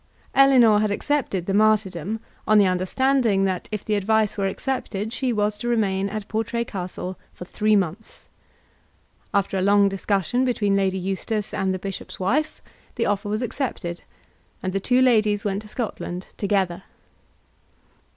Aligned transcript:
Ellinor 0.33 0.79
had 0.79 0.89
accepted 0.89 1.45
the 1.45 1.53
martyrdom 1.53 2.21
on 2.47 2.57
the 2.57 2.65
understanding 2.65 3.43
that 3.45 3.69
if 3.71 3.85
the 3.85 3.93
advice 3.93 4.35
were 4.35 4.47
accepted 4.47 5.13
she 5.13 5.31
was 5.31 5.59
to 5.59 5.67
remain 5.67 6.09
at 6.09 6.27
Portray 6.27 6.65
Castle 6.65 7.19
for 7.31 7.45
three 7.45 7.75
months. 7.75 8.27
After 9.31 9.59
a 9.59 9.61
long 9.61 9.89
discussion 9.89 10.43
between 10.43 10.75
Lady 10.75 10.97
Eustace 10.97 11.53
and 11.53 11.71
the 11.71 11.77
bishop's 11.77 12.19
wife 12.19 12.63
the 12.95 13.05
offer 13.05 13.29
was 13.29 13.43
accepted, 13.43 14.01
and 14.63 14.73
the 14.73 14.79
two 14.79 15.03
ladies 15.03 15.45
went 15.45 15.61
to 15.61 15.67
Scotland 15.67 16.25
together. 16.35 16.81